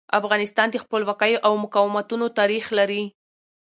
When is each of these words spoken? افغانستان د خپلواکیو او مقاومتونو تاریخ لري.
افغانستان 0.19 0.67
د 0.71 0.75
خپلواکیو 0.83 1.43
او 1.47 1.53
مقاومتونو 1.63 2.25
تاریخ 2.39 2.65
لري. 2.79 3.03